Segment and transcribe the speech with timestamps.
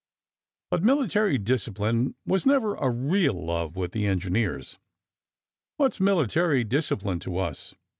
[0.71, 4.79] But military discipline was never a real love with the engineers.
[5.77, 7.75] "What's military discipline to us?